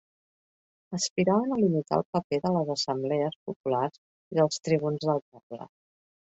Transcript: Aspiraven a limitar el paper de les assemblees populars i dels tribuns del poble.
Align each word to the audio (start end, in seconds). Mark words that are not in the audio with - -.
Aspiraven 0.97 1.51
a 1.55 1.59
limitar 1.63 1.99
el 2.01 2.05
paper 2.17 2.39
de 2.45 2.53
les 2.55 2.71
assemblees 2.77 3.37
populars 3.51 4.01
i 4.01 4.41
dels 4.41 4.59
tribuns 4.71 5.07
del 5.13 5.23
poble. 5.29 5.71